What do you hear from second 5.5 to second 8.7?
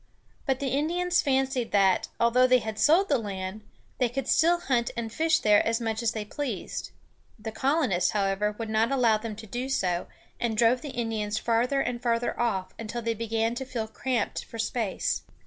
as much as they pleased. The colonists, however,